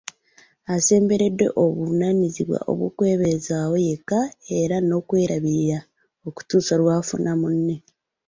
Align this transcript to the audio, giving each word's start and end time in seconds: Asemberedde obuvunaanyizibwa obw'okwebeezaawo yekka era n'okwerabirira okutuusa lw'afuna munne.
Asemberedde 0.75 1.47
obuvunaanyizibwa 1.63 2.59
obw'okwebeezaawo 2.71 3.75
yekka 3.87 4.19
era 4.59 4.77
n'okwerabirira 4.81 5.79
okutuusa 6.27 6.73
lw'afuna 6.81 7.31
munne. 7.41 7.75